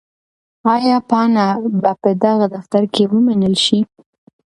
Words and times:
آیا 0.73 0.97
پاڼه 1.09 1.47
به 1.81 1.91
په 2.01 2.09
دغه 2.23 2.45
دفتر 2.55 2.83
کې 2.93 3.03
ومنل 3.11 3.55
شي؟ 3.65 3.79